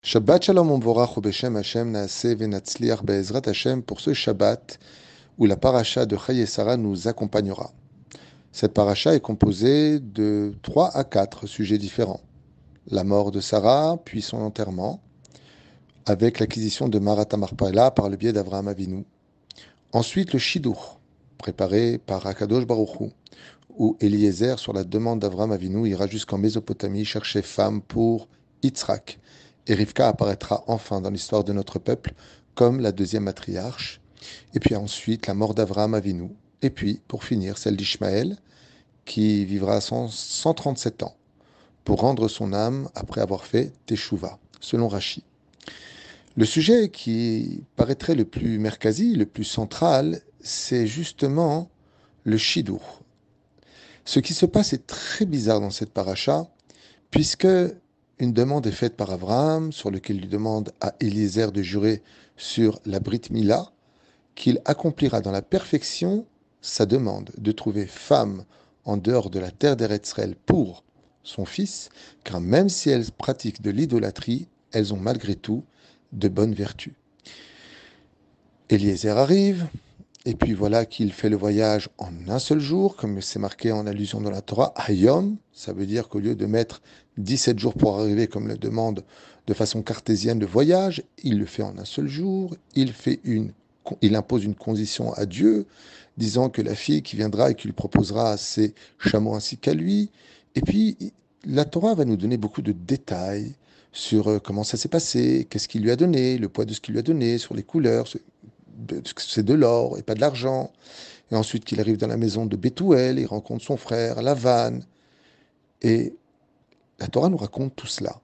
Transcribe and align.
Shabbat 0.00 0.44
Shalom 0.44 0.70
Umvorach 0.70 1.20
Beshem 1.20 1.56
Hashem 1.56 1.90
Naaseh 1.90 2.36
Venatzliach 2.36 3.02
Be'ezrat 3.02 3.42
Hashem 3.46 3.82
pour 3.82 4.00
ce 4.00 4.14
Shabbat 4.14 4.78
où 5.36 5.44
la 5.44 5.56
paracha 5.56 6.06
de 6.06 6.16
Chaye 6.16 6.46
Sarah 6.46 6.76
nous 6.76 7.08
accompagnera. 7.08 7.72
Cette 8.52 8.72
paracha 8.72 9.14
est 9.14 9.20
composée 9.20 9.98
de 9.98 10.54
trois 10.62 10.96
à 10.96 11.02
quatre 11.02 11.46
sujets 11.46 11.78
différents. 11.78 12.20
La 12.86 13.02
mort 13.02 13.32
de 13.32 13.40
Sarah, 13.40 13.98
puis 14.02 14.22
son 14.22 14.38
enterrement, 14.38 15.02
avec 16.06 16.38
l'acquisition 16.38 16.88
de 16.88 17.00
Marat 17.00 17.26
Marpala 17.36 17.90
par 17.90 18.08
le 18.08 18.16
biais 18.16 18.32
d'Avraham 18.32 18.68
Avinu. 18.68 19.04
Ensuite, 19.92 20.32
le 20.32 20.38
Shidur, 20.38 21.00
préparé 21.38 21.98
par 21.98 22.24
Akadosh 22.26 22.66
Baruchou, 22.66 23.10
où 23.76 23.96
Eliezer, 24.00 24.58
sur 24.58 24.72
la 24.72 24.84
demande 24.84 25.18
d'Avraham 25.18 25.52
Avinu, 25.52 25.88
ira 25.88 26.06
jusqu'en 26.06 26.38
Mésopotamie 26.38 27.04
chercher 27.04 27.42
femme 27.42 27.82
pour 27.82 28.28
Yitzhak 28.62 29.18
et 29.68 29.74
Rivka 29.74 30.08
apparaîtra 30.08 30.64
enfin 30.66 31.00
dans 31.00 31.10
l'histoire 31.10 31.44
de 31.44 31.52
notre 31.52 31.78
peuple 31.78 32.12
comme 32.54 32.80
la 32.80 32.90
deuxième 32.90 33.24
matriarche. 33.24 34.00
Et 34.54 34.60
puis 34.60 34.74
ensuite, 34.74 35.26
la 35.26 35.34
mort 35.34 35.54
d'Avraham 35.54 35.94
Avinu. 35.94 36.30
Et 36.62 36.70
puis, 36.70 37.00
pour 37.06 37.22
finir, 37.22 37.56
celle 37.56 37.76
d'Ishmaël, 37.76 38.36
qui 39.04 39.44
vivra 39.44 39.80
137 39.80 41.04
ans 41.04 41.16
pour 41.84 42.00
rendre 42.00 42.28
son 42.28 42.52
âme 42.52 42.88
après 42.94 43.20
avoir 43.20 43.44
fait 43.44 43.72
Teshuvah, 43.86 44.38
selon 44.60 44.88
Rashi. 44.88 45.22
Le 46.36 46.44
sujet 46.44 46.90
qui 46.90 47.64
paraîtrait 47.76 48.14
le 48.14 48.24
plus 48.24 48.58
merkasi, 48.58 49.14
le 49.14 49.26
plus 49.26 49.44
central, 49.44 50.20
c'est 50.40 50.86
justement 50.86 51.70
le 52.24 52.36
Shidur. 52.36 53.00
Ce 54.04 54.20
qui 54.20 54.34
se 54.34 54.46
passe 54.46 54.72
est 54.72 54.86
très 54.86 55.24
bizarre 55.24 55.60
dans 55.60 55.70
cette 55.70 55.92
paracha, 55.92 56.46
puisque 57.10 57.46
une 58.18 58.32
demande 58.32 58.66
est 58.66 58.72
faite 58.72 58.96
par 58.96 59.10
Abraham, 59.10 59.72
sur 59.72 59.90
lequel 59.90 60.16
il 60.16 60.28
demande 60.28 60.72
à 60.80 60.94
Eliezer 61.00 61.52
de 61.52 61.62
jurer 61.62 62.02
sur 62.36 62.80
la 62.84 63.00
Brit 63.00 63.22
Mila, 63.30 63.70
qu'il 64.34 64.60
accomplira 64.64 65.20
dans 65.20 65.30
la 65.30 65.42
perfection 65.42 66.26
sa 66.60 66.86
demande 66.86 67.30
de 67.38 67.52
trouver 67.52 67.86
femme 67.86 68.44
en 68.84 68.96
dehors 68.96 69.30
de 69.30 69.38
la 69.38 69.50
terre 69.50 69.76
d'Eretzrel 69.76 70.34
pour 70.46 70.84
son 71.22 71.44
fils, 71.44 71.90
car 72.24 72.40
même 72.40 72.68
si 72.68 72.90
elles 72.90 73.10
pratiquent 73.12 73.62
de 73.62 73.70
l'idolâtrie, 73.70 74.48
elles 74.72 74.94
ont 74.94 74.98
malgré 74.98 75.34
tout 75.34 75.62
de 76.12 76.28
bonnes 76.28 76.54
vertus. 76.54 76.94
Eliezer 78.70 79.16
arrive, 79.16 79.66
et 80.28 80.34
puis 80.34 80.52
voilà 80.52 80.84
qu'il 80.84 81.10
fait 81.10 81.30
le 81.30 81.38
voyage 81.38 81.88
en 81.96 82.10
un 82.28 82.38
seul 82.38 82.60
jour, 82.60 82.96
comme 82.96 83.22
c'est 83.22 83.38
marqué 83.38 83.72
en 83.72 83.86
allusion 83.86 84.20
dans 84.20 84.30
la 84.30 84.42
Torah, 84.42 84.74
Hayom, 84.76 85.38
ça 85.54 85.72
veut 85.72 85.86
dire 85.86 86.10
qu'au 86.10 86.18
lieu 86.18 86.34
de 86.34 86.44
mettre 86.44 86.82
17 87.16 87.58
jours 87.58 87.72
pour 87.72 87.98
arriver, 87.98 88.26
comme 88.26 88.46
le 88.46 88.58
demande 88.58 89.04
de 89.46 89.54
façon 89.54 89.80
cartésienne 89.80 90.38
le 90.38 90.44
voyage, 90.44 91.02
il 91.24 91.38
le 91.38 91.46
fait 91.46 91.62
en 91.62 91.78
un 91.78 91.86
seul 91.86 92.08
jour, 92.08 92.54
il, 92.74 92.92
fait 92.92 93.20
une, 93.24 93.52
il 94.02 94.14
impose 94.16 94.44
une 94.44 94.54
condition 94.54 95.14
à 95.14 95.24
Dieu, 95.24 95.64
disant 96.18 96.50
que 96.50 96.60
la 96.60 96.74
fille 96.74 97.00
qui 97.00 97.16
viendra 97.16 97.52
et 97.52 97.54
qui 97.54 97.66
lui 97.66 97.72
proposera 97.72 98.36
ses 98.36 98.74
chameaux 98.98 99.34
ainsi 99.34 99.56
qu'à 99.56 99.72
lui. 99.72 100.10
Et 100.56 100.60
puis, 100.60 100.98
la 101.46 101.64
Torah 101.64 101.94
va 101.94 102.04
nous 102.04 102.16
donner 102.16 102.36
beaucoup 102.36 102.60
de 102.60 102.72
détails 102.72 103.54
sur 103.92 104.28
euh, 104.28 104.38
comment 104.38 104.62
ça 104.62 104.76
s'est 104.76 104.90
passé, 104.90 105.46
qu'est-ce 105.48 105.68
qu'il 105.68 105.80
lui 105.80 105.90
a 105.90 105.96
donné, 105.96 106.36
le 106.36 106.50
poids 106.50 106.66
de 106.66 106.74
ce 106.74 106.82
qu'il 106.82 106.92
lui 106.92 106.98
a 106.98 107.02
donné, 107.02 107.38
sur 107.38 107.54
les 107.54 107.62
couleurs, 107.62 108.06
c'est 109.16 109.44
de 109.44 109.54
l'or 109.54 109.98
et 109.98 110.02
pas 110.02 110.14
de 110.14 110.20
l'argent. 110.20 110.72
Et 111.30 111.36
ensuite 111.36 111.64
qu'il 111.64 111.80
arrive 111.80 111.98
dans 111.98 112.06
la 112.06 112.16
maison 112.16 112.46
de 112.46 112.56
Bethuel, 112.56 113.18
il 113.18 113.26
rencontre 113.26 113.64
son 113.64 113.76
frère, 113.76 114.22
Lavan. 114.22 114.80
Et 115.82 116.14
la 116.98 117.06
Torah 117.06 117.28
nous 117.28 117.36
raconte 117.36 117.76
tout 117.76 117.86
cela. 117.86 118.20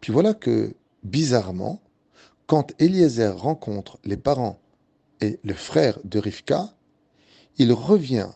Puis 0.00 0.12
voilà 0.12 0.34
que, 0.34 0.74
bizarrement, 1.02 1.80
quand 2.46 2.72
Eliezer 2.80 3.36
rencontre 3.36 3.98
les 4.04 4.16
parents 4.16 4.58
et 5.20 5.38
le 5.44 5.54
frère 5.54 5.98
de 6.04 6.18
Rivka, 6.18 6.72
il 7.58 7.72
revient 7.72 8.30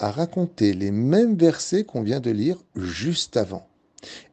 à 0.00 0.10
raconter 0.10 0.74
les 0.74 0.90
mêmes 0.90 1.36
versets 1.36 1.84
qu'on 1.84 2.02
vient 2.02 2.20
de 2.20 2.30
lire 2.30 2.58
juste 2.74 3.36
avant, 3.36 3.68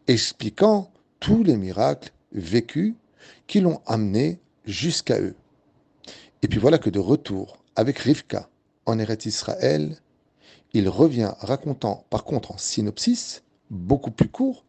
expliquant 0.07 0.91
tous 1.19 1.43
les 1.43 1.55
miracles 1.55 2.11
vécus 2.31 2.95
qui 3.45 3.61
l'ont 3.61 3.81
amené 3.85 4.39
jusqu'à 4.65 5.19
eux. 5.19 5.35
Et 6.41 6.47
puis 6.47 6.59
voilà 6.59 6.79
que 6.79 6.89
de 6.89 6.99
retour 6.99 7.63
avec 7.75 7.99
Rivka 7.99 8.49
en 8.85 8.97
Eretz 8.97 9.25
Israël, 9.25 9.97
il 10.73 10.89
revient 10.89 11.33
racontant 11.39 12.05
par 12.09 12.23
contre 12.23 12.51
en 12.51 12.57
synopsis, 12.57 13.43
beaucoup 13.69 14.11
plus 14.11 14.29
court, 14.29 14.65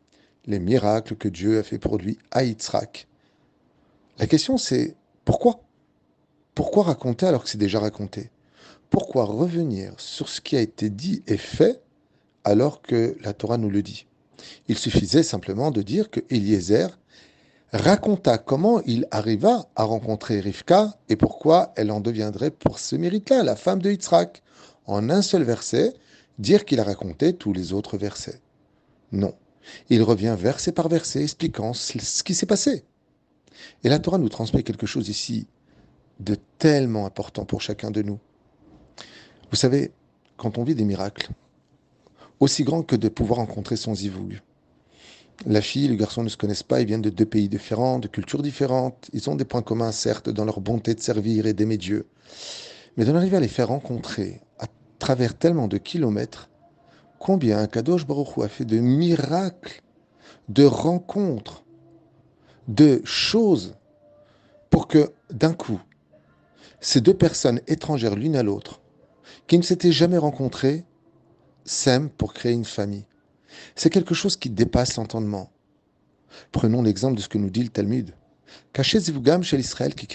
les 0.46 0.58
miracles 0.58 1.16
que 1.16 1.28
Dieu 1.28 1.58
a 1.58 1.62
fait 1.62 1.78
pour 1.78 1.96
lui 1.96 2.18
à 2.30 2.44
Yitzhak. 2.44 3.08
La 4.18 4.26
question 4.26 4.58
c'est 4.58 4.96
pourquoi? 5.24 5.60
Pourquoi 6.54 6.82
raconter 6.84 7.26
alors 7.26 7.44
que 7.44 7.48
c'est 7.48 7.58
déjà 7.58 7.80
raconté? 7.80 8.30
Pourquoi 8.90 9.24
revenir 9.24 9.94
sur 9.96 10.28
ce 10.28 10.42
qui 10.42 10.56
a 10.56 10.60
été 10.60 10.90
dit 10.90 11.22
et 11.26 11.38
fait 11.38 11.80
alors 12.44 12.82
que 12.82 13.16
la 13.22 13.32
Torah 13.32 13.56
nous 13.56 13.70
le 13.70 13.82
dit? 13.82 14.06
Il 14.68 14.76
suffisait 14.76 15.22
simplement 15.22 15.70
de 15.70 15.80
dire 15.80 16.10
que 16.10 16.20
Eliezer 16.28 16.98
raconta 17.72 18.38
comment 18.38 18.80
il 18.82 19.06
arriva 19.10 19.66
à 19.76 19.84
rencontrer 19.84 20.40
Rivka 20.40 20.96
et 21.08 21.16
pourquoi 21.16 21.72
elle 21.76 21.90
en 21.90 22.00
deviendrait 22.00 22.50
pour 22.50 22.78
ce 22.78 22.96
mérite-là 22.96 23.42
la 23.42 23.56
femme 23.56 23.80
de 23.80 23.90
Yitzhak. 23.90 24.42
En 24.86 25.10
un 25.10 25.22
seul 25.22 25.44
verset, 25.44 25.94
dire 26.38 26.64
qu'il 26.64 26.80
a 26.80 26.84
raconté 26.84 27.34
tous 27.34 27.52
les 27.52 27.72
autres 27.72 27.96
versets. 27.96 28.40
Non. 29.12 29.34
Il 29.90 30.02
revient 30.02 30.36
verset 30.38 30.72
par 30.72 30.88
verset 30.88 31.22
expliquant 31.22 31.72
ce 31.72 32.22
qui 32.22 32.34
s'est 32.34 32.46
passé. 32.46 32.84
Et 33.84 33.88
la 33.88 33.98
Torah 33.98 34.18
nous 34.18 34.28
transmet 34.28 34.62
quelque 34.62 34.86
chose 34.86 35.08
ici 35.08 35.46
de 36.20 36.36
tellement 36.58 37.06
important 37.06 37.44
pour 37.44 37.60
chacun 37.60 37.90
de 37.90 38.02
nous. 38.02 38.18
Vous 39.50 39.56
savez, 39.56 39.92
quand 40.36 40.58
on 40.58 40.64
vit 40.64 40.74
des 40.74 40.84
miracles, 40.84 41.30
aussi 42.40 42.64
grands 42.64 42.82
que 42.82 42.96
de 42.96 43.08
pouvoir 43.08 43.38
rencontrer 43.38 43.76
son 43.76 43.94
zivoug, 43.94 44.40
la 45.46 45.60
fille 45.60 45.86
et 45.86 45.88
le 45.88 45.96
garçon 45.96 46.22
ne 46.22 46.28
se 46.28 46.36
connaissent 46.36 46.62
pas, 46.62 46.80
ils 46.80 46.86
viennent 46.86 47.02
de 47.02 47.10
deux 47.10 47.26
pays 47.26 47.48
différents, 47.48 47.98
de 47.98 48.08
cultures 48.08 48.42
différentes. 48.42 49.10
Ils 49.12 49.28
ont 49.28 49.34
des 49.34 49.44
points 49.44 49.62
communs, 49.62 49.92
certes, 49.92 50.28
dans 50.28 50.44
leur 50.44 50.60
bonté 50.60 50.94
de 50.94 51.00
servir 51.00 51.46
et 51.46 51.52
d'aimer 51.52 51.78
Dieu. 51.78 52.06
Mais 52.96 53.04
d'en 53.04 53.16
arriver 53.16 53.36
à 53.36 53.40
les 53.40 53.48
faire 53.48 53.68
rencontrer 53.68 54.40
à 54.58 54.66
travers 54.98 55.36
tellement 55.36 55.68
de 55.68 55.78
kilomètres, 55.78 56.48
combien 57.18 57.66
Kadosh 57.66 58.06
Baruch 58.06 58.38
a 58.38 58.48
fait 58.48 58.64
de 58.64 58.78
miracles, 58.78 59.82
de 60.48 60.64
rencontres, 60.64 61.64
de 62.68 63.00
choses, 63.04 63.74
pour 64.70 64.86
que 64.86 65.12
d'un 65.30 65.54
coup, 65.54 65.80
ces 66.80 67.00
deux 67.00 67.14
personnes 67.14 67.60
étrangères 67.66 68.16
l'une 68.16 68.36
à 68.36 68.42
l'autre, 68.42 68.80
qui 69.46 69.58
ne 69.58 69.62
s'étaient 69.62 69.92
jamais 69.92 70.18
rencontrées, 70.18 70.84
s'aiment 71.64 72.10
pour 72.10 72.32
créer 72.32 72.52
une 72.52 72.64
famille. 72.64 73.06
C'est 73.74 73.90
quelque 73.90 74.14
chose 74.14 74.36
qui 74.36 74.50
dépasse 74.50 74.96
l'entendement. 74.96 75.50
Prenons 76.50 76.82
l'exemple 76.82 77.16
de 77.16 77.20
ce 77.20 77.28
que 77.28 77.38
nous 77.38 77.50
dit 77.50 77.62
le 77.62 77.68
Talmud. 77.68 78.14
Cachez 78.72 79.00
chez 79.42 79.56
l'Israël 79.56 79.94
qui 79.94 80.06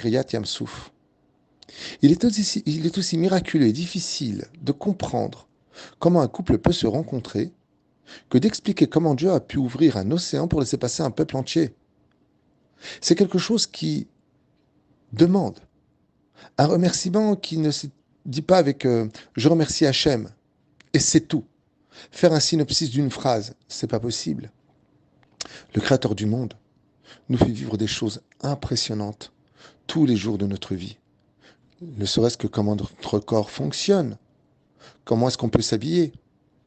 aussi, 2.26 2.64
il 2.66 2.86
est 2.86 2.98
aussi 2.98 3.18
miraculeux 3.18 3.68
et 3.68 3.74
difficile 3.74 4.46
de 4.62 4.72
comprendre 4.72 5.48
comment 6.00 6.22
un 6.22 6.28
couple 6.28 6.58
peut 6.58 6.72
se 6.72 6.88
rencontrer 6.88 7.52
que 8.30 8.38
d'expliquer 8.38 8.88
comment 8.88 9.16
Dieu 9.16 9.32
a 9.32 9.40
pu 9.40 9.58
ouvrir 9.58 9.98
un 9.98 10.12
océan 10.12 10.48
pour 10.48 10.60
laisser 10.60 10.78
passer 10.78 11.04
un 11.04 11.12
peuple 11.12 11.36
entier. 11.36 11.76
C'est 13.02 13.16
quelque 13.16 13.38
chose 13.38 13.68
qui 13.68 14.08
demande 15.12 15.60
un 16.58 16.68
remerciement 16.68 17.36
qui 17.36 17.58
ne 17.58 17.72
se 17.72 17.88
dit 18.26 18.42
pas 18.42 18.58
avec 18.58 18.86
euh, 18.86 19.08
je 19.36 19.50
remercie 19.50 19.86
Hachem 19.86 20.30
et 20.94 21.00
c'est 21.00 21.22
tout. 21.22 21.46
Faire 22.12 22.34
un 22.34 22.40
synopsis 22.40 22.90
d'une 22.90 23.12
phrase, 23.12 23.56
c'est 23.68 23.88
pas 23.88 24.00
possible. 24.00 24.52
Le 25.74 25.82
Créateur 25.82 26.16
du 26.16 26.26
monde 26.26 26.54
nous 27.30 27.38
fait 27.38 27.46
vivre 27.46 27.78
des 27.78 27.88
choses 27.88 28.22
impressionnantes 28.42 29.32
tous 29.88 30.06
les 30.06 30.16
jours 30.16 30.38
de 30.38 30.48
notre 30.48 30.76
vie. 30.76 30.98
Ne 31.82 32.06
serait-ce 32.06 32.38
que 32.38 32.48
comment 32.48 32.76
notre 32.76 33.20
corps 33.20 33.52
fonctionne, 33.52 34.18
comment 35.06 35.28
est-ce 35.28 35.38
qu'on 35.38 35.50
peut 35.50 35.62
s'habiller, 35.62 36.12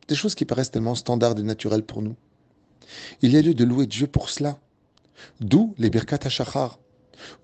des 0.09 0.15
choses 0.15 0.35
qui 0.35 0.45
paraissent 0.45 0.71
tellement 0.71 0.95
standards 0.95 1.39
et 1.39 1.43
naturelles 1.43 1.85
pour 1.85 2.03
nous. 2.03 2.17
Il 3.23 3.33
y 3.33 3.37
a 3.37 3.43
lieu 3.43 3.55
de 3.55 3.65
louer 3.65 3.87
Dieu 3.87 4.07
pour 4.07 4.31
cela. 4.31 4.59
D'où 5.41 5.75
les 5.79 5.91
Birkat 5.91 6.19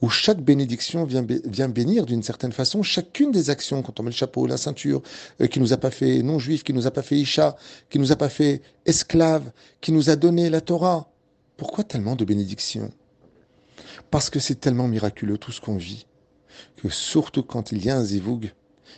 où 0.01 0.09
chaque 0.09 0.41
bénédiction 0.41 1.05
vient, 1.05 1.23
bénir 1.69 2.07
d'une 2.07 2.23
certaine 2.23 2.53
façon 2.53 2.83
chacune 2.83 3.31
des 3.31 3.51
actions, 3.51 3.83
quand 3.83 4.01
on 4.01 4.03
met 4.03 4.11
le 4.11 4.17
chapeau, 4.17 4.47
la 4.47 4.57
ceinture, 4.57 5.03
euh, 5.41 5.47
qui 5.47 5.61
nous 5.61 5.73
a 5.73 5.77
pas 5.77 5.91
fait 5.91 6.23
non-juif, 6.23 6.65
qui 6.65 6.73
nous 6.73 6.87
a 6.87 6.91
pas 6.91 7.03
fait 7.03 7.17
Isha, 7.17 7.57
qui 7.91 7.99
nous 7.99 8.13
a 8.13 8.17
pas 8.17 8.29
fait 8.29 8.63
esclave, 8.85 9.51
qui 9.81 9.93
nous 9.93 10.11
a 10.11 10.17
donné 10.17 10.51
la 10.51 10.61
Torah. 10.61 11.11
Pourquoi 11.57 11.85
tellement 11.85 12.17
de 12.17 12.25
bénédictions? 12.25 12.91
Parce 14.11 14.31
que 14.31 14.41
c'est 14.41 14.61
tellement 14.61 14.89
miraculeux 14.89 15.39
tout 15.39 15.53
ce 15.53 15.61
qu'on 15.61 15.77
vit, 15.77 16.07
que 16.77 16.89
surtout 16.89 17.43
quand 17.43 17.73
il 17.73 17.85
y 17.85 17.91
a 17.91 17.97
un 17.97 18.05
zivoug 18.05 18.53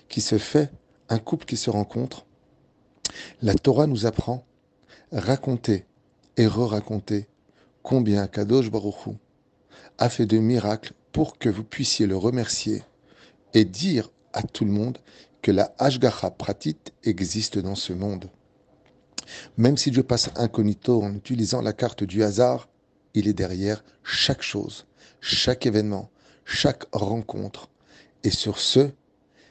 qui 0.09 0.21
se 0.21 0.39
fait, 0.39 0.71
un 1.09 1.19
couple 1.19 1.47
qui 1.47 1.57
se 1.57 1.71
rencontre, 1.71 2.27
la 3.43 3.55
Torah 3.55 3.87
nous 3.87 4.07
apprend, 4.07 4.45
raconter 5.13 5.87
et 6.37 6.47
re-raconter 6.47 7.27
combien 7.83 8.27
Kadosh 8.27 8.71
Baruchou 8.71 9.17
a 9.99 10.09
fait 10.09 10.27
de 10.27 10.39
miracles 10.39 10.93
pour 11.13 11.39
que 11.39 11.49
vous 11.49 11.65
puissiez 11.65 12.07
le 12.07 12.17
remercier 12.17 12.83
et 13.55 13.65
dire 13.65 14.11
à 14.33 14.43
tout 14.43 14.65
le 14.65 14.71
monde 14.71 14.99
que 15.43 15.51
la 15.51 15.75
Ashgacha 15.79 16.31
pratique 16.31 16.93
existe 17.05 17.59
dans 17.59 17.75
ce 17.75 17.93
monde. 17.93 18.31
Même 19.57 19.77
si 19.77 19.91
Dieu 19.91 20.03
passe 20.03 20.31
incognito 20.37 21.03
en 21.03 21.15
utilisant 21.15 21.61
la 21.63 21.73
carte 21.73 22.05
du 22.05 22.23
hasard, 22.23 22.69
il 23.15 23.29
est 23.29 23.35
derrière 23.35 23.85
chaque 24.03 24.43
chose, 24.43 24.87
chaque 25.21 25.67
événement, 25.67 26.11
chaque 26.45 26.85
rencontre. 26.93 27.69
Et 28.25 28.31
sur 28.31 28.59
ce, 28.59 28.91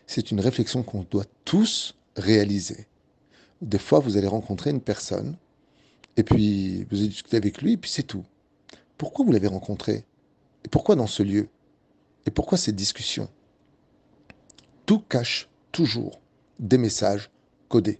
c'est 0.08 0.32
une 0.32 0.40
réflexion 0.40 0.84
qu'on 0.84 1.04
doit 1.04 1.26
tous 1.46 1.96
réaliser. 2.16 2.88
Des 3.62 3.80
fois, 3.80 4.00
vous 4.00 4.18
allez 4.18 4.28
rencontrer 4.28 4.70
une 4.70 4.82
personne, 4.82 5.36
et 6.16 6.24
puis 6.24 6.86
vous 6.90 6.98
allez 7.00 7.10
discuter 7.10 7.38
avec 7.38 7.62
lui, 7.62 7.74
et 7.74 7.78
puis 7.78 7.92
c'est 7.92 8.04
tout. 8.04 8.26
Pourquoi 8.98 9.26
vous 9.26 9.32
l'avez 9.32 9.48
rencontré? 9.48 10.06
Et 10.66 10.70
pourquoi 10.70 10.96
dans 10.96 11.08
ce 11.08 11.24
lieu? 11.24 11.50
Et 12.26 12.32
pourquoi 12.32 12.58
cette 12.58 12.76
discussion? 12.76 13.30
Tout 14.86 15.00
cache 15.00 15.50
toujours 15.72 16.20
des 16.60 16.78
messages 16.78 17.30
codés. 17.70 18.00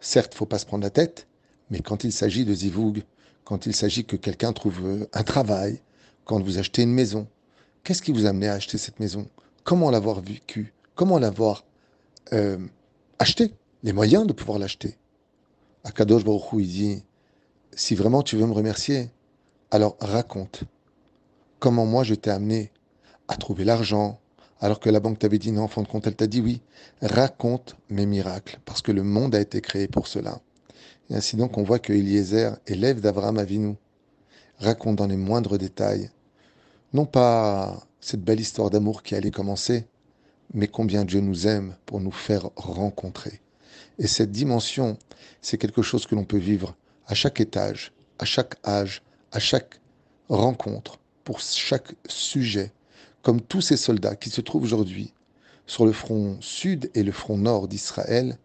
Certes, 0.00 0.32
il 0.32 0.36
ne 0.36 0.38
faut 0.38 0.46
pas 0.46 0.58
se 0.58 0.66
prendre 0.66 0.84
la 0.84 0.90
tête, 0.90 1.26
mais 1.70 1.80
quand 1.80 2.04
il 2.04 2.12
s'agit 2.12 2.44
de 2.44 2.54
Zivug, 2.54 3.02
quand 3.44 3.66
il 3.66 3.74
s'agit 3.74 4.04
que 4.04 4.16
quelqu'un 4.16 4.52
trouve 4.52 4.84
euh, 4.84 5.06
un 5.12 5.22
travail, 5.22 5.80
quand 6.24 6.40
vous 6.42 6.58
achetez 6.58 6.82
une 6.82 6.92
maison, 6.92 7.28
qu'est-ce 7.82 8.02
qui 8.02 8.12
vous 8.12 8.26
a 8.26 8.30
amené 8.30 8.48
à 8.48 8.54
acheter 8.54 8.78
cette 8.78 9.00
maison? 9.00 9.28
Comment 9.64 9.90
l'avoir 9.90 10.20
vécu? 10.20 10.74
Comment 10.94 11.18
l'avoir 11.18 11.64
euh, 12.32 12.58
acheté? 13.18 13.52
Les 13.82 13.92
moyens 13.92 14.26
de 14.26 14.32
pouvoir 14.32 14.58
l'acheter? 14.58 14.96
Akadosh 15.84 16.24
Baruch 16.24 16.56
dit, 16.56 17.04
si 17.72 17.94
vraiment 17.94 18.22
tu 18.22 18.36
veux 18.36 18.46
me 18.46 18.52
remercier, 18.52 19.10
alors 19.70 19.96
raconte 20.00 20.64
comment 21.58 21.86
moi 21.86 22.04
je 22.04 22.14
t'ai 22.14 22.30
amené 22.30 22.70
à 23.28 23.36
trouver 23.36 23.64
l'argent, 23.64 24.20
alors 24.60 24.80
que 24.80 24.88
la 24.88 25.00
banque 25.00 25.18
t'avait 25.18 25.38
dit 25.38 25.52
non, 25.52 25.62
en 25.62 25.68
fin 25.68 25.82
de 25.82 25.88
compte, 25.88 26.06
elle 26.06 26.16
t'a 26.16 26.26
dit 26.26 26.40
oui. 26.40 26.62
Raconte 27.02 27.76
mes 27.90 28.06
miracles, 28.06 28.58
parce 28.64 28.82
que 28.82 28.92
le 28.92 29.02
monde 29.02 29.34
a 29.34 29.40
été 29.40 29.60
créé 29.60 29.88
pour 29.88 30.06
cela. 30.06 30.40
Et 31.10 31.14
ainsi 31.14 31.36
donc, 31.36 31.58
on 31.58 31.62
voit 31.62 31.78
que 31.78 31.92
Eliezer 31.92 32.56
élève 32.66 33.00
d'Abraham 33.00 33.38
Avinu, 33.38 33.76
raconte 34.58 34.96
dans 34.96 35.06
les 35.06 35.16
moindres 35.16 35.58
détails, 35.58 36.10
non 36.92 37.04
pas 37.04 37.86
cette 38.00 38.22
belle 38.22 38.40
histoire 38.40 38.70
d'amour 38.70 39.02
qui 39.02 39.14
allait 39.14 39.30
commencer, 39.30 39.86
mais 40.54 40.68
combien 40.68 41.04
Dieu 41.04 41.20
nous 41.20 41.46
aime 41.46 41.76
pour 41.84 42.00
nous 42.00 42.12
faire 42.12 42.50
rencontrer. 42.56 43.40
Et 43.98 44.06
cette 44.06 44.30
dimension, 44.30 44.96
c'est 45.42 45.58
quelque 45.58 45.82
chose 45.82 46.06
que 46.06 46.14
l'on 46.14 46.24
peut 46.24 46.38
vivre 46.38 46.76
à 47.06 47.14
chaque 47.14 47.40
étage, 47.40 47.92
à 48.18 48.24
chaque 48.24 48.56
âge, 48.66 49.02
à 49.32 49.38
chaque 49.38 49.80
rencontre, 50.28 50.98
pour 51.26 51.40
chaque 51.40 51.92
sujet, 52.08 52.72
comme 53.22 53.40
tous 53.40 53.60
ces 53.60 53.76
soldats 53.76 54.14
qui 54.14 54.30
se 54.30 54.40
trouvent 54.40 54.62
aujourd'hui 54.62 55.12
sur 55.66 55.84
le 55.84 55.90
front 55.90 56.38
sud 56.40 56.88
et 56.94 57.02
le 57.02 57.10
front 57.10 57.36
nord 57.36 57.66
d'Israël 57.66 58.38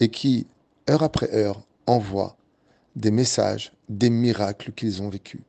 et 0.00 0.08
qui, 0.08 0.48
heure 0.90 1.04
après 1.04 1.32
heure, 1.32 1.62
envoient 1.86 2.36
des 2.96 3.12
messages, 3.12 3.72
des 3.88 4.10
miracles 4.10 4.72
qu'ils 4.72 5.02
ont 5.02 5.08
vécus, 5.08 5.42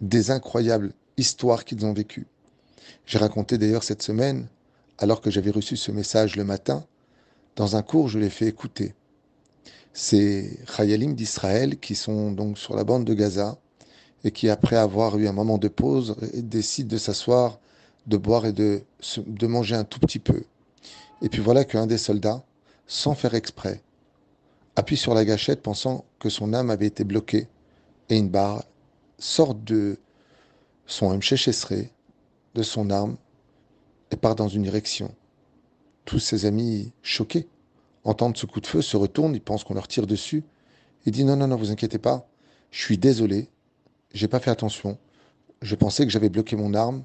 des 0.00 0.30
incroyables 0.30 0.92
histoires 1.16 1.64
qu'ils 1.64 1.84
ont 1.84 1.92
vécues. 1.92 2.28
J'ai 3.04 3.18
raconté 3.18 3.58
d'ailleurs 3.58 3.82
cette 3.82 4.02
semaine, 4.02 4.46
alors 4.96 5.20
que 5.20 5.32
j'avais 5.32 5.50
reçu 5.50 5.76
ce 5.76 5.90
message 5.90 6.36
le 6.36 6.44
matin, 6.44 6.86
dans 7.56 7.74
un 7.74 7.82
cours, 7.82 8.08
je 8.08 8.20
l'ai 8.20 8.30
fait 8.30 8.46
écouter. 8.46 8.94
C'est 9.92 10.56
Chayalim 10.72 11.16
d'Israël 11.16 11.80
qui 11.80 11.96
sont 11.96 12.30
donc 12.30 12.58
sur 12.58 12.76
la 12.76 12.84
bande 12.84 13.04
de 13.04 13.12
Gaza 13.12 13.58
et 14.24 14.30
qui, 14.30 14.48
après 14.48 14.76
avoir 14.76 15.18
eu 15.18 15.26
un 15.28 15.32
moment 15.32 15.58
de 15.58 15.68
pause, 15.68 16.16
décident 16.34 16.90
de 16.90 16.98
s'asseoir 16.98 17.58
de 18.06 18.16
boire 18.16 18.46
et 18.46 18.52
de, 18.52 18.82
de 19.18 19.46
manger 19.46 19.76
un 19.76 19.84
tout 19.84 20.00
petit 20.00 20.18
peu. 20.18 20.42
Et 21.22 21.28
puis 21.28 21.40
voilà 21.40 21.64
qu'un 21.64 21.86
des 21.86 21.98
soldats, 21.98 22.42
sans 22.86 23.14
faire 23.14 23.34
exprès, 23.34 23.82
appuie 24.76 24.96
sur 24.96 25.14
la 25.14 25.24
gâchette 25.24 25.62
pensant 25.62 26.04
que 26.18 26.28
son 26.28 26.52
âme 26.54 26.70
avait 26.70 26.86
été 26.86 27.04
bloquée 27.04 27.46
et 28.08 28.16
une 28.16 28.28
barre 28.28 28.64
sort 29.18 29.54
de 29.54 29.98
son 30.86 31.16
mchéchesseré, 31.16 31.92
de 32.54 32.62
son 32.62 32.90
arme, 32.90 33.16
et 34.10 34.16
part 34.16 34.34
dans 34.34 34.48
une 34.48 34.62
direction. 34.62 35.14
Tous 36.04 36.18
ses 36.18 36.46
amis, 36.46 36.92
choqués, 37.02 37.48
entendent 38.02 38.36
ce 38.36 38.46
coup 38.46 38.60
de 38.60 38.66
feu, 38.66 38.82
se 38.82 38.96
retournent, 38.96 39.34
ils 39.34 39.42
pensent 39.42 39.62
qu'on 39.62 39.74
leur 39.74 39.86
tire 39.86 40.06
dessus, 40.06 40.42
et 41.06 41.10
dit 41.10 41.24
non, 41.24 41.36
non, 41.36 41.46
non, 41.46 41.56
vous 41.56 41.70
inquiétez 41.70 41.98
pas, 41.98 42.26
je 42.72 42.82
suis 42.82 42.98
désolé, 42.98 43.48
j'ai 44.12 44.28
pas 44.28 44.40
fait 44.40 44.50
attention, 44.50 44.98
je 45.62 45.74
pensais 45.74 46.04
que 46.04 46.12
j'avais 46.12 46.28
bloqué 46.28 46.56
mon 46.56 46.74
arme, 46.74 47.04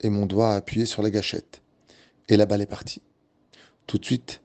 et 0.00 0.10
mon 0.10 0.26
doigt 0.26 0.54
appuyé 0.54 0.86
sur 0.86 1.02
la 1.02 1.10
gâchette. 1.10 1.62
Et 2.28 2.36
la 2.36 2.46
balle 2.46 2.62
est 2.62 2.66
partie. 2.66 3.02
Tout 3.86 3.98
de 3.98 4.04
suite, 4.04 4.40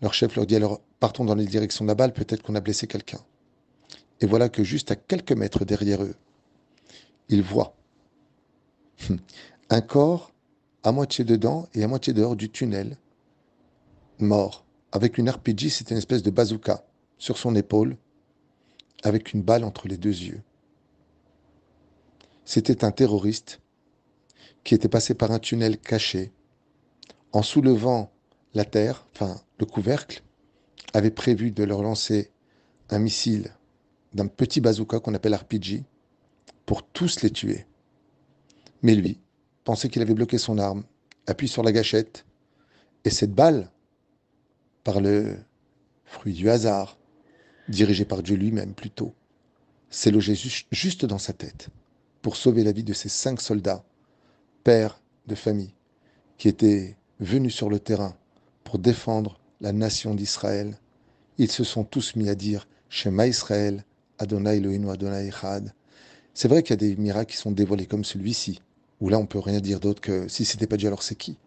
leur 0.00 0.14
chef 0.14 0.36
leur 0.36 0.46
dit 0.46 0.56
alors 0.56 0.80
partons 1.00 1.24
dans 1.24 1.34
les 1.34 1.44
directions 1.44 1.84
de 1.84 1.88
la 1.90 1.94
balle, 1.94 2.12
peut-être 2.12 2.42
qu'on 2.42 2.54
a 2.54 2.60
blessé 2.60 2.86
quelqu'un. 2.86 3.20
Et 4.20 4.26
voilà 4.26 4.48
que 4.48 4.64
juste 4.64 4.90
à 4.90 4.96
quelques 4.96 5.32
mètres 5.32 5.64
derrière 5.64 6.02
eux, 6.02 6.14
ils 7.28 7.42
voient 7.42 7.74
un 9.70 9.80
corps 9.80 10.32
à 10.84 10.92
moitié 10.92 11.24
dedans 11.24 11.68
et 11.74 11.82
à 11.82 11.88
moitié 11.88 12.12
dehors 12.12 12.36
du 12.36 12.48
tunnel, 12.48 12.96
mort, 14.18 14.64
avec 14.92 15.18
une 15.18 15.28
RPG, 15.28 15.68
c'était 15.68 15.90
une 15.90 15.98
espèce 15.98 16.22
de 16.22 16.30
bazooka, 16.30 16.86
sur 17.18 17.36
son 17.36 17.54
épaule, 17.54 17.96
avec 19.02 19.32
une 19.32 19.42
balle 19.42 19.64
entre 19.64 19.88
les 19.88 19.98
deux 19.98 20.16
yeux. 20.16 20.40
C'était 22.48 22.84
un 22.84 22.92
terroriste 22.92 23.60
qui 24.62 24.76
était 24.76 24.88
passé 24.88 25.14
par 25.14 25.32
un 25.32 25.40
tunnel 25.40 25.78
caché, 25.78 26.30
en 27.32 27.42
soulevant 27.42 28.12
la 28.54 28.64
terre, 28.64 29.04
enfin 29.12 29.40
le 29.58 29.66
couvercle, 29.66 30.22
avait 30.94 31.10
prévu 31.10 31.50
de 31.50 31.64
leur 31.64 31.82
lancer 31.82 32.30
un 32.88 33.00
missile 33.00 33.52
d'un 34.14 34.28
petit 34.28 34.60
bazooka 34.60 35.00
qu'on 35.00 35.14
appelle 35.14 35.34
RPG 35.34 35.82
pour 36.66 36.86
tous 36.86 37.20
les 37.22 37.30
tuer. 37.30 37.66
Mais 38.80 38.94
lui 38.94 39.20
pensait 39.64 39.88
qu'il 39.88 40.02
avait 40.02 40.14
bloqué 40.14 40.38
son 40.38 40.58
arme, 40.58 40.84
appuie 41.26 41.48
sur 41.48 41.64
la 41.64 41.72
gâchette, 41.72 42.26
et 43.04 43.10
cette 43.10 43.34
balle, 43.34 43.72
par 44.84 45.00
le 45.00 45.36
fruit 46.04 46.32
du 46.32 46.48
hasard, 46.48 46.96
dirigée 47.68 48.04
par 48.04 48.22
Dieu 48.22 48.36
lui-même 48.36 48.72
plutôt, 48.72 49.14
s'est 49.90 50.12
logée 50.12 50.36
juste 50.70 51.04
dans 51.04 51.18
sa 51.18 51.32
tête 51.32 51.70
pour 52.22 52.36
sauver 52.36 52.64
la 52.64 52.72
vie 52.72 52.84
de 52.84 52.92
ces 52.92 53.08
cinq 53.08 53.40
soldats 53.40 53.84
pères 54.64 55.00
de 55.26 55.34
famille 55.34 55.74
qui 56.38 56.48
étaient 56.48 56.96
venus 57.20 57.54
sur 57.54 57.70
le 57.70 57.78
terrain 57.78 58.16
pour 58.64 58.78
défendre 58.78 59.38
la 59.60 59.72
nation 59.72 60.14
d'Israël, 60.14 60.78
ils 61.38 61.50
se 61.50 61.64
sont 61.64 61.84
tous 61.84 62.16
mis 62.16 62.28
à 62.28 62.34
dire 62.34 62.68
Shema 62.88 63.26
Israël, 63.26 63.84
Adonai 64.18 64.56
Elohim, 64.56 64.88
Adonai 64.88 65.28
Echad. 65.28 65.72
C'est 66.34 66.48
vrai 66.48 66.62
qu'il 66.62 66.70
y 66.70 66.74
a 66.74 66.88
des 66.88 66.96
miracles 66.96 67.32
qui 67.32 67.38
sont 67.38 67.52
dévoilés 67.52 67.86
comme 67.86 68.04
celui-ci, 68.04 68.60
où 69.00 69.08
là 69.08 69.18
on 69.18 69.26
peut 69.26 69.38
rien 69.38 69.60
dire 69.60 69.80
d'autre 69.80 70.00
que 70.00 70.28
si 70.28 70.44
c'était 70.44 70.66
pas 70.66 70.76
Dieu, 70.76 70.88
alors 70.88 71.02
c'est 71.02 71.14
qui? 71.14 71.38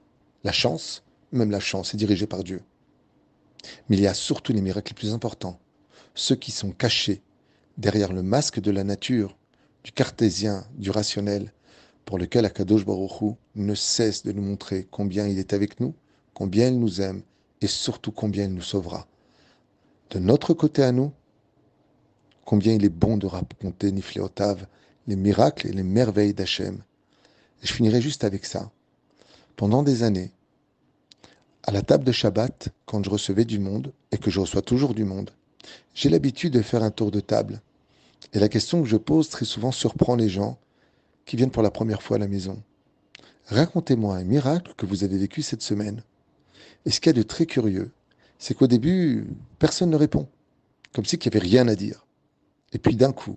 La 0.44 0.52
chance, 0.52 1.04
même 1.32 1.52
la 1.52 1.60
chance 1.60 1.94
est 1.94 1.98
dirigée 1.98 2.28
par 2.28 2.44
Dieu. 2.44 2.62
Mais 3.90 3.98
il 3.98 4.02
y 4.02 4.08
a 4.08 4.14
surtout 4.14 4.54
les 4.54 4.62
miracles 4.62 4.92
les 4.92 4.96
plus 4.96 5.14
importants, 5.14 5.60
ceux 6.16 6.36
qui 6.36 6.52
sont 6.52 6.72
cachés 6.72 7.22
derrière 7.78 8.14
le 8.14 8.24
masque 8.24 8.60
de 8.60 8.72
la 8.72 8.84
nature, 8.84 9.38
du 9.84 9.92
cartésien, 9.92 10.66
du 10.76 10.92
rationnel, 10.92 11.54
pour 12.06 12.18
lequel 12.18 12.46
Akadosh 12.46 12.86
Baruch 12.86 13.36
ne 13.56 13.76
cesse 13.76 14.24
de 14.24 14.32
nous 14.32 14.42
montrer 14.42 14.88
combien 14.90 15.28
il 15.28 15.40
est 15.40 15.54
avec 15.54 15.80
nous, 15.80 15.94
combien 16.34 16.68
il 16.68 16.80
nous 16.80 17.02
aime 17.02 17.22
et 17.62 17.68
surtout 17.68 18.12
combien 18.12 18.46
il 18.46 18.54
nous 18.54 18.62
sauvera. 18.62 19.08
De 20.10 20.20
notre 20.20 20.54
côté 20.54 20.84
à 20.84 20.92
nous, 20.92 21.12
combien 22.46 22.74
il 22.74 22.84
est 22.84 22.90
bon 22.90 23.18
de 23.18 23.28
raconter 23.28 23.92
Nifleotav, 23.92 24.66
les 25.08 25.16
miracles 25.16 25.68
et 25.68 25.72
les 25.72 25.84
merveilles 25.84 26.34
d'Hachem. 26.34 26.82
Je 27.62 27.74
finirai 27.74 28.02
juste 28.02 28.24
avec 28.24 28.46
ça. 28.46 28.72
Pendant 29.56 29.84
des 29.84 30.04
années, 30.04 30.32
à 31.64 31.72
la 31.72 31.82
table 31.82 32.04
de 32.04 32.12
Shabbat, 32.12 32.70
quand 32.86 33.04
je 33.04 33.10
recevais 33.10 33.46
du 33.46 33.60
monde, 33.60 33.94
et 34.12 34.18
que 34.18 34.32
je 34.32 34.40
reçois 34.40 34.62
toujours 34.62 34.94
du 34.94 35.04
monde, 35.04 35.32
j'ai 35.94 36.10
l'habitude 36.10 36.54
de 36.54 36.62
faire 36.62 36.84
un 36.84 36.92
tour 36.92 37.12
de 37.12 37.20
table. 37.20 37.62
Et 38.34 38.40
la 38.40 38.50
question 38.50 38.82
que 38.82 38.88
je 38.88 38.98
pose 38.98 39.30
très 39.30 39.46
souvent 39.46 39.72
surprend 39.72 40.16
les 40.16 40.30
gens 40.30 40.60
qui 41.26 41.36
viennent 41.36 41.52
pour 41.52 41.64
la 41.64 41.72
première 41.72 42.02
fois 42.02 42.18
à 42.18 42.20
la 42.20 42.28
maison. 42.28 42.62
Racontez-moi 43.48 44.16
un 44.16 44.24
miracle 44.24 44.74
que 44.78 44.86
vous 44.86 45.04
avez 45.04 45.18
vécu 45.18 45.42
cette 45.42 45.62
semaine. 45.62 46.04
Et 46.86 46.92
ce 46.92 47.00
qu'il 47.00 47.10
y 47.10 47.16
a 47.16 47.18
de 47.18 47.24
très 47.24 47.46
curieux, 47.46 47.92
c'est 48.38 48.54
qu'au 48.54 48.68
début, 48.68 49.28
personne 49.58 49.90
ne 49.90 49.96
répond, 49.96 50.28
comme 50.94 51.06
si 51.06 51.18
qu'il 51.18 51.32
n'y 51.32 51.38
avait 51.38 51.48
rien 51.48 51.68
à 51.68 51.76
dire. 51.76 52.06
Et 52.74 52.78
puis 52.78 52.96
d'un 52.96 53.12
coup, 53.12 53.36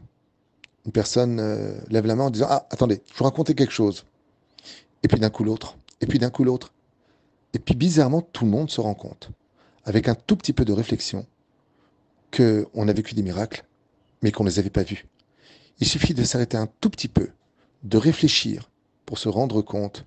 une 0.84 0.92
personne 0.92 1.40
euh, 1.40 1.74
lève 1.88 2.06
la 2.06 2.14
main 2.14 2.24
en 2.24 2.30
disant 2.30 2.46
Ah, 2.50 2.66
attendez, 2.70 3.00
je 3.12 3.18
vous 3.18 3.24
raconter 3.24 3.54
quelque 3.54 3.72
chose. 3.72 4.04
Et 5.02 5.08
puis 5.08 5.18
d'un 5.18 5.30
coup 5.30 5.44
l'autre, 5.44 5.76
et 6.00 6.06
puis 6.06 6.18
d'un 6.18 6.30
coup 6.30 6.44
l'autre. 6.44 6.72
Et 7.54 7.58
puis 7.58 7.74
bizarrement, 7.74 8.22
tout 8.22 8.44
le 8.44 8.50
monde 8.50 8.70
se 8.70 8.80
rend 8.80 8.94
compte, 8.94 9.30
avec 9.84 10.08
un 10.08 10.14
tout 10.14 10.36
petit 10.36 10.52
peu 10.52 10.64
de 10.64 10.72
réflexion, 10.72 11.26
qu'on 12.34 12.88
a 12.88 12.92
vécu 12.92 13.14
des 13.14 13.22
miracles, 13.22 13.64
mais 14.22 14.32
qu'on 14.32 14.44
ne 14.44 14.48
les 14.48 14.58
avait 14.58 14.70
pas 14.70 14.82
vus. 14.82 15.06
Il 15.80 15.86
suffit 15.86 16.14
de 16.14 16.24
s'arrêter 16.24 16.56
un 16.56 16.68
tout 16.80 16.90
petit 16.90 17.08
peu 17.08 17.30
de 17.82 17.98
réfléchir 17.98 18.70
pour 19.04 19.18
se 19.18 19.28
rendre 19.28 19.62
compte 19.62 20.06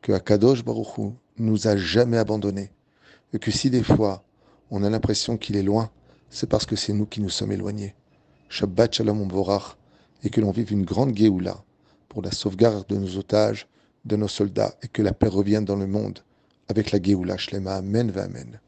que 0.00 0.12
Akadosh 0.12 0.64
Baruch 0.64 0.98
Hu 0.98 1.12
nous 1.38 1.68
a 1.68 1.76
jamais 1.76 2.18
abandonnés 2.18 2.70
et 3.32 3.38
que 3.38 3.50
si 3.50 3.70
des 3.70 3.82
fois 3.82 4.24
on 4.70 4.82
a 4.82 4.90
l'impression 4.90 5.36
qu'il 5.36 5.56
est 5.56 5.62
loin, 5.62 5.90
c'est 6.30 6.48
parce 6.48 6.66
que 6.66 6.76
c'est 6.76 6.92
nous 6.92 7.06
qui 7.06 7.20
nous 7.20 7.30
sommes 7.30 7.52
éloignés. 7.52 7.94
Shabbat 8.48 8.94
Shalom 8.94 9.26
Borach 9.28 9.76
et 10.24 10.30
que 10.30 10.40
l'on 10.40 10.50
vive 10.50 10.72
une 10.72 10.84
grande 10.84 11.16
Géoula 11.16 11.62
pour 12.08 12.22
la 12.22 12.32
sauvegarde 12.32 12.86
de 12.88 12.96
nos 12.96 13.16
otages, 13.16 13.66
de 14.04 14.16
nos 14.16 14.28
soldats 14.28 14.74
et 14.82 14.88
que 14.88 15.02
la 15.02 15.12
paix 15.12 15.28
revienne 15.28 15.64
dans 15.64 15.76
le 15.76 15.86
monde 15.86 16.18
avec 16.68 16.90
la 16.90 17.00
Géoula 17.00 17.36
Shlema. 17.36 17.76
Amen, 17.76 18.12
Amen. 18.16 18.60